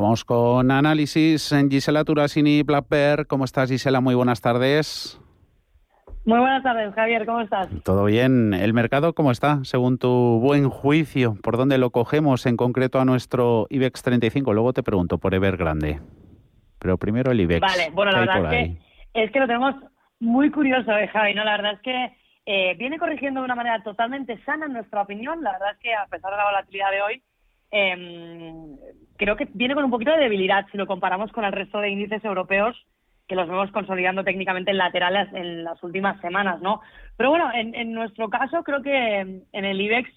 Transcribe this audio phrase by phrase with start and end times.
[0.00, 1.52] Vamos con análisis.
[1.68, 3.26] Gisela Turasini, Bear.
[3.26, 4.00] ¿Cómo estás, Gisela?
[4.00, 5.20] Muy buenas tardes.
[6.24, 7.26] Muy buenas tardes, Javier.
[7.26, 7.68] ¿Cómo estás?
[7.82, 8.54] Todo bien.
[8.54, 11.34] ¿El mercado cómo está, según tu buen juicio?
[11.42, 14.52] ¿Por dónde lo cogemos en concreto a nuestro IBEX 35?
[14.52, 15.98] Luego te pregunto por Evergrande.
[16.78, 17.60] Pero primero el IBEX.
[17.60, 18.78] Vale, bueno, la verdad es que,
[19.14, 19.74] es que, lo tenemos
[20.20, 21.34] muy curioso, eh, Javi.
[21.34, 21.42] ¿no?
[21.42, 25.42] La verdad es que eh, viene corrigiendo de una manera totalmente sana, en nuestra opinión.
[25.42, 27.22] La verdad es que, a pesar de la volatilidad de hoy,
[27.70, 27.96] eh,
[29.16, 31.90] creo que viene con un poquito de debilidad si lo comparamos con el resto de
[31.90, 32.76] índices europeos
[33.26, 36.80] que los vemos consolidando técnicamente en laterales en las últimas semanas, ¿no?
[37.16, 40.08] Pero bueno, en, nuestro caso creo que en el IBEX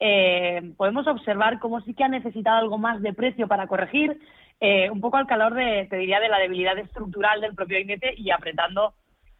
[0.00, 4.18] eh, podemos observar cómo sí que ha necesitado algo más de precio para corregir,
[4.60, 8.14] eh, un poco al calor de, te diría, de la debilidad estructural del propio índice
[8.16, 8.94] y apretando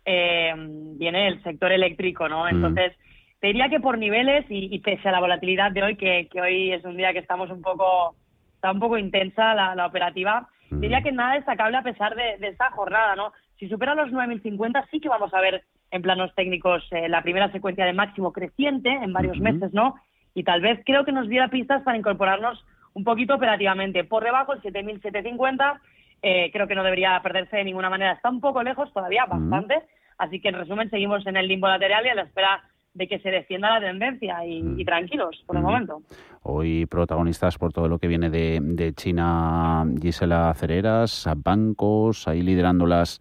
[0.05, 2.45] eh, viene el sector eléctrico, ¿no?
[2.45, 2.49] Mm.
[2.49, 2.93] Entonces,
[3.41, 6.85] te diría que por niveles y, pese a la volatilidad de hoy, que, hoy es
[6.85, 8.15] un día que estamos un poco,
[8.55, 10.81] está un poco intensa la, operativa, mm.
[10.81, 13.33] diría que nada destacable a pesar de, esta jornada, ¿no?
[13.59, 17.51] Si supera los 9.050 sí que vamos a ver en planos técnicos eh, la primera
[17.53, 19.97] secuencia de máximo creciente en varios meses, ¿no?
[20.35, 24.05] Y tal vez creo que nos diera pistas para incorporarnos un poquito operativamente.
[24.05, 25.81] Por debajo, el 7.750,
[26.23, 28.13] eh, creo que no debería perderse de ninguna manera.
[28.13, 29.83] Está un poco lejos todavía, bastante.
[30.19, 32.63] Así que en resumen, seguimos en el limbo lateral y a la espera
[32.97, 34.85] de que se defienda la tendencia y, mm.
[34.85, 35.67] tranquilos por el mm.
[35.67, 36.03] momento.
[36.43, 43.21] Hoy protagonistas por todo lo que viene de, China, Gisela Cereras, bancos, ahí liderando las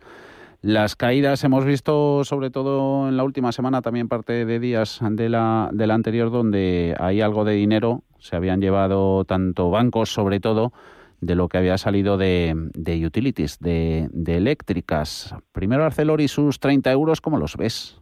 [0.62, 5.30] las caídas hemos visto, sobre todo en la última semana, también parte de días de
[5.30, 10.40] la, de la anterior, donde hay algo de dinero, se habían llevado tanto bancos, sobre
[10.40, 10.74] todo,
[11.22, 15.36] de lo que había salido de, de utilities, de, de eléctricas.
[15.52, 18.02] Primero Arcelor y sus 30 euros, ¿cómo los ves?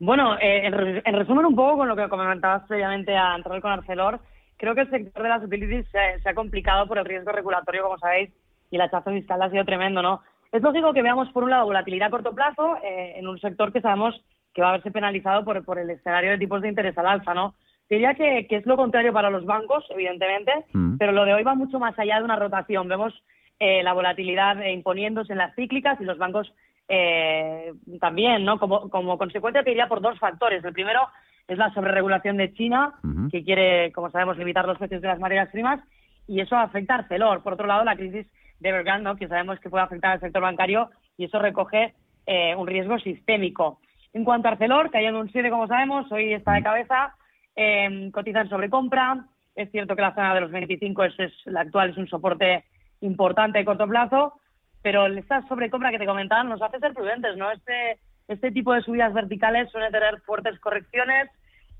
[0.00, 4.20] Bueno, eh, en, resumen un poco con lo que comentabas previamente a entrar con Arcelor,
[4.56, 7.98] creo que el sector de las utilities se, ha complicado por el riesgo regulatorio, como
[7.98, 8.30] sabéis,
[8.70, 10.22] y el hachazo fiscal ha sido tremendo, ¿no?
[10.52, 13.72] Es lógico que veamos, por un lado, volatilidad a corto plazo eh, en un sector
[13.72, 14.14] que sabemos
[14.54, 17.34] que va a verse penalizado por, por el escenario de tipos de interés al alza,
[17.34, 17.54] ¿no?
[17.90, 20.98] Diría que, que es lo contrario para los bancos, evidentemente, mm.
[20.98, 22.86] pero lo de hoy va mucho más allá de una rotación.
[22.86, 23.14] Vemos
[23.60, 26.52] eh, la volatilidad imponiéndose en las cíclicas y los bancos
[26.88, 28.58] eh, también, ¿no?
[28.58, 30.64] Como, como consecuencia te diría por dos factores.
[30.64, 31.00] El primero
[31.46, 32.94] es la sobreregulación de China,
[33.30, 35.80] que quiere, como sabemos, limitar los precios de las materias primas,
[36.26, 37.42] y eso afecta a Arcelor.
[37.42, 38.26] Por otro lado, la crisis
[38.60, 41.94] de Evergrande, que sabemos que puede afectar al sector bancario, y eso recoge
[42.26, 43.80] eh, un riesgo sistémico.
[44.12, 47.14] En cuanto a Arcelor, cayendo un 7, como sabemos, hoy está de cabeza,
[47.56, 49.24] eh, cotiza en sobrecompra.
[49.54, 52.64] Es cierto que la zona de los 25 es, es la actual, es un soporte
[53.00, 54.34] importante a corto plazo,
[54.82, 57.50] pero esta sobrecompra que te comentaba nos hace ser prudentes, ¿no?
[57.50, 61.30] Este, este tipo de subidas verticales suele tener fuertes correcciones,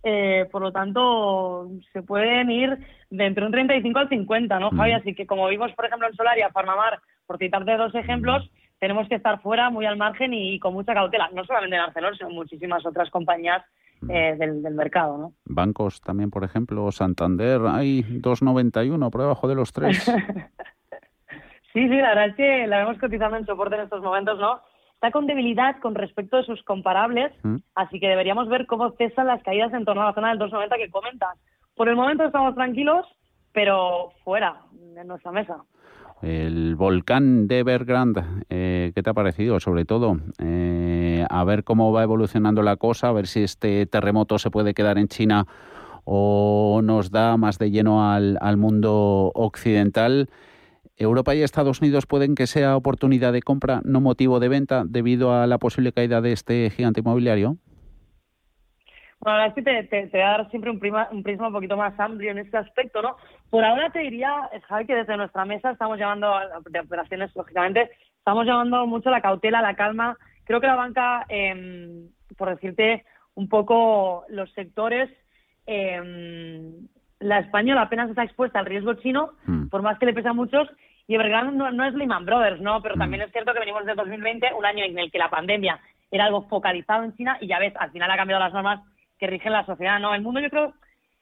[0.03, 2.79] eh, por lo tanto, se pueden ir
[3.11, 4.93] de entre un 35 al 50, ¿no, Javi?
[4.93, 8.49] Así que como vimos, por ejemplo, en Solaria, Farmamar, por citarte dos ejemplos,
[8.79, 11.29] tenemos que estar fuera, muy al margen y, con mucha cautela.
[11.35, 13.65] No solamente en Arcelor, sino en muchísimas otras compañías
[14.09, 15.33] eh, del, del, mercado, ¿no?
[15.45, 20.09] Bancos también, por ejemplo, Santander, hay 2,91 por debajo de los tres.
[21.73, 24.61] Sí, sí, la verdad es que la vemos cotizando en soporte en estos momentos, ¿no?
[24.95, 27.57] Está con debilidad con respecto a sus comparables, mm.
[27.75, 30.77] así que deberíamos ver cómo cesan las caídas en torno a la zona del 290
[30.77, 31.39] que comentas.
[31.77, 33.07] Por el momento estamos tranquilos,
[33.53, 35.59] pero fuera de nuestra mesa.
[36.21, 39.61] El volcán de Evergrande, eh, ¿qué te ha parecido?
[39.61, 44.39] Sobre todo, eh, a ver cómo va evolucionando la cosa, a ver si este terremoto
[44.39, 45.47] se puede quedar en China
[46.05, 50.29] o nos da más de lleno al, al mundo occidental.
[50.99, 55.33] Europa y Estados Unidos pueden que sea oportunidad de compra, no motivo de venta, debido
[55.33, 57.57] a la posible caída de este gigante inmobiliario.
[59.21, 61.99] Bueno, la verdad es que te, voy a dar siempre un, prisma un poquito más
[61.99, 63.17] amplio en este aspecto, ¿no?
[63.51, 66.33] Por ahora te diría, Javi, que desde nuestra mesa estamos llamando,
[66.71, 70.17] de operaciones, lógicamente, estamos llamando mucho la cautela, la calma.
[70.45, 73.05] Creo que la banca, em, por decirte
[73.35, 75.11] un poco los sectores,
[75.67, 76.71] eh,
[77.21, 79.69] la española apenas está expuesta al riesgo chino, mm.
[79.69, 80.69] por más que le pesa a muchos,
[81.09, 82.81] y Evergrande no, no, es Lehman Brothers, ¿no?
[82.83, 82.99] Pero mm.
[82.99, 85.81] también es cierto que venimos de 2020, un año en el que la pandemia
[86.11, 88.81] era algo focalizado en China, y ya ves, al final ha cambiado las normas
[89.19, 90.15] que rigen la sociedad, ¿no?
[90.15, 90.75] El mundo yo creo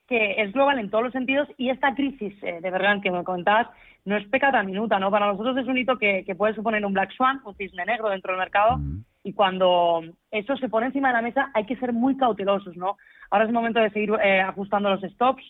[0.08, 3.22] que es global en todos los sentidos, y esta crisis eh, de Evergrande que me
[3.22, 3.68] comentabas
[4.04, 5.10] no es pecata minuta, ¿no?
[5.10, 8.32] Para nosotros es un hito que, puede suponer un black swan, un cisne negro dentro
[8.32, 9.04] del mercado, mm.
[9.22, 10.02] y cuando
[10.32, 12.96] eso se pone encima de la mesa hay que ser muy cautelosos, ¿no?
[13.30, 15.44] Ahora es el momento de seguir eh, ajustando los stops,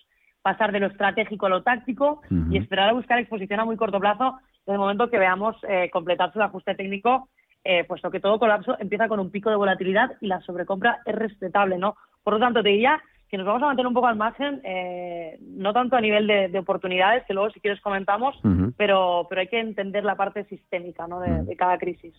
[0.47, 2.23] pasar de lo estratégico a lo táctico
[2.53, 5.91] y esperar a buscar exposición a muy corto plazo desde el momento que veamos eh,
[5.93, 7.29] completarse el ajuste técnico,
[7.65, 11.17] eh, puesto que todo colapso empieza con un pico de volatilidad y la sobrecompra es
[11.17, 11.97] respetable, ¿no?
[12.23, 13.03] Por lo tanto, te diría
[13.37, 16.59] si nos vamos a mantener un poco al margen, eh, no tanto a nivel de,
[16.59, 18.35] oportunidades, que luego si quieres comentamos,
[18.79, 21.21] pero, pero hay que entender la parte sistémica ¿no?
[21.21, 22.15] de, cada crisis.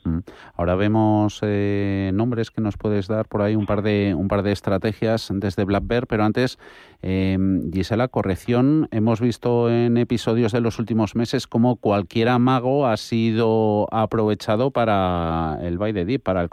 [0.55, 4.43] Ahora vemos eh, nombres que nos puedes dar por ahí, un par de, un par
[4.43, 6.59] de estrategias desde Black Bear, pero antes,
[7.01, 7.37] eh,
[7.73, 13.87] Gisela, corrección, hemos visto en episodios de los últimos meses cómo cualquier amago ha sido
[13.91, 16.49] aprovechado para el buy de dip, para el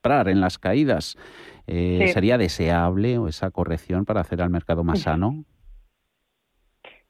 [0.00, 1.16] comprar en las caídas.
[1.66, 5.44] Eh, ¿Sería deseable esa corrección para hacer al mercado más sano?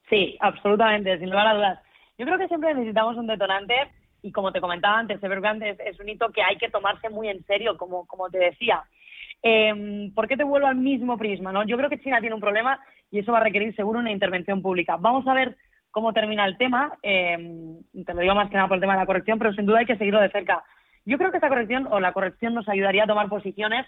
[0.08, 1.78] Sí, absolutamente, sin lugar a dudas.
[2.18, 3.74] Yo creo que siempre necesitamos un detonante
[4.22, 7.28] y como te comentaba antes, Evergrande es, es un hito que hay que tomarse muy
[7.28, 8.82] en serio, como, como te decía.
[9.42, 11.52] Eh, ¿Por qué te vuelvo al mismo prisma?
[11.52, 11.64] ¿no?
[11.64, 14.60] Yo creo que China tiene un problema y eso va a requerir seguro una intervención
[14.60, 14.96] pública.
[14.98, 15.56] Vamos a ver
[15.92, 16.98] cómo termina el tema.
[17.02, 19.64] Eh, te lo digo más que nada por el tema de la corrección, pero sin
[19.64, 20.64] duda hay que seguirlo de cerca.
[21.04, 23.86] Yo creo que esta corrección o la corrección nos ayudaría a tomar posiciones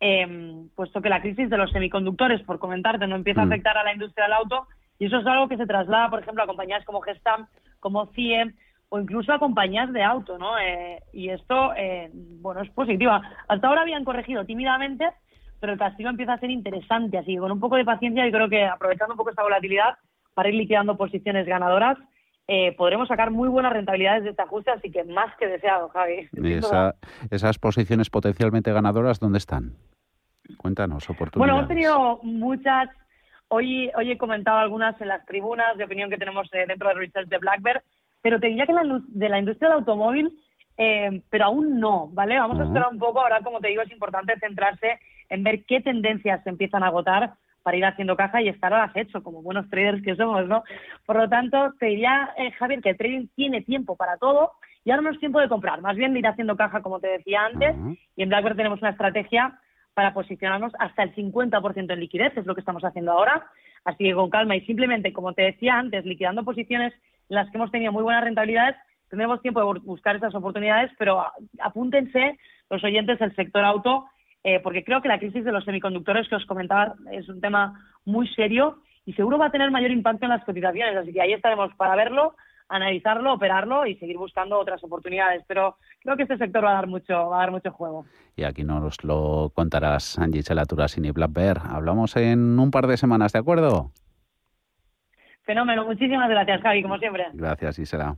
[0.00, 3.52] eh, puesto que la crisis de los semiconductores, por comentarte, no empieza a mm.
[3.52, 4.66] afectar a la industria del auto,
[4.98, 7.46] y eso es algo que se traslada, por ejemplo, a compañías como Gestam,
[7.80, 8.54] como CIE,
[8.88, 10.58] o incluso a compañías de auto, ¿no?
[10.58, 13.12] Eh, y esto, eh, bueno, es positivo.
[13.46, 15.08] Hasta ahora habían corregido tímidamente,
[15.60, 18.32] pero el castigo empieza a ser interesante, así que con un poco de paciencia y
[18.32, 19.96] creo que aprovechando un poco esta volatilidad
[20.34, 21.98] para ir liquidando posiciones ganadoras,
[22.52, 26.28] eh, podremos sacar muy buenas rentabilidades de este ajuste, así que más que deseado, Javi.
[27.30, 29.76] esas posiciones potencialmente ganadoras, ¿dónde están?
[30.56, 31.38] Cuéntanos, oportunidades.
[31.38, 32.88] Bueno, hemos tenido muchas.
[33.46, 36.98] Hoy, hoy he comentado algunas en las tribunas de opinión que tenemos eh, dentro del
[36.98, 37.82] research de Blackbird,
[38.20, 40.36] pero te diría que la, de la industria del automóvil,
[40.76, 42.36] eh, pero aún no, ¿vale?
[42.36, 43.20] Vamos a esperar un poco.
[43.20, 44.98] Ahora, como te digo, es importante centrarse
[45.28, 48.88] en ver qué tendencias se empiezan a agotar para ir haciendo caja y estar al
[48.88, 50.62] acecho, como buenos traders que somos, ¿no?
[51.06, 54.52] Por lo tanto, te diría, eh, Javier, que el trading tiene tiempo para todo
[54.84, 57.08] y ahora no es tiempo de comprar, más bien de ir haciendo caja, como te
[57.08, 57.76] decía antes,
[58.16, 59.58] y en Blackbird tenemos una estrategia
[59.94, 63.46] para posicionarnos hasta el 50% en liquidez, es lo que estamos haciendo ahora.
[63.84, 66.92] Así que con calma y simplemente, como te decía antes, liquidando posiciones
[67.28, 68.76] en las que hemos tenido muy buenas rentabilidades,
[69.08, 71.26] tendremos tiempo de buscar esas oportunidades, pero
[71.60, 72.38] apúntense
[72.70, 74.06] los oyentes del sector auto,
[74.42, 77.78] eh, porque creo que la crisis de los semiconductores que os comentaba es un tema
[78.04, 80.96] muy serio y seguro va a tener mayor impacto en las cotizaciones.
[80.96, 82.34] Así que ahí estaremos para verlo
[82.70, 85.44] analizarlo, operarlo y seguir buscando otras oportunidades.
[85.46, 88.06] Pero creo que este sector va a dar mucho, va a dar mucho juego.
[88.36, 91.60] Y aquí nos lo contarás, Angie Chelaturasini y Black Bear.
[91.68, 93.90] Hablamos en un par de semanas, ¿de acuerdo?
[95.42, 95.84] Fenómeno.
[95.84, 97.26] Muchísimas gracias, Javi, como siempre.
[97.34, 98.16] Gracias, Isela.